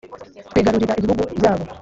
twigarurira 0.49 0.97
ibihugu 0.99 1.21
byabo, 1.37 1.65